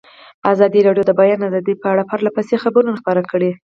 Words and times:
ازادي 0.51 0.79
راډیو 0.87 1.03
د 1.05 1.09
د 1.09 1.11
بیان 1.19 1.39
آزادي 1.49 1.73
په 1.81 1.87
اړه 1.91 2.07
پرله 2.09 2.29
پسې 2.35 2.55
خبرونه 2.63 2.91
خپاره 3.01 3.21
کړي. 3.31 3.51